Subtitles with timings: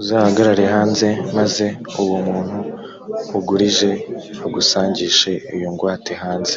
[0.00, 1.66] uzahagarare hanze, maze
[2.02, 2.58] uwo muntu
[3.38, 3.90] ugurije
[4.46, 6.56] agusangishe iyo ngwate hanze.